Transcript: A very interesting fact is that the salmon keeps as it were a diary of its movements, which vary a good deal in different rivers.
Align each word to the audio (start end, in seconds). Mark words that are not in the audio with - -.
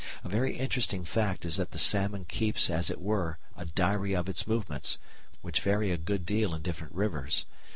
A 0.23 0.29
very 0.29 0.57
interesting 0.57 1.03
fact 1.05 1.45
is 1.45 1.57
that 1.57 1.69
the 1.73 1.77
salmon 1.77 2.25
keeps 2.25 2.71
as 2.71 2.89
it 2.89 2.99
were 2.99 3.37
a 3.55 3.65
diary 3.65 4.15
of 4.15 4.27
its 4.27 4.47
movements, 4.47 4.97
which 5.43 5.61
vary 5.61 5.91
a 5.91 5.97
good 5.99 6.25
deal 6.25 6.55
in 6.55 6.63
different 6.63 6.95
rivers. 6.95 7.45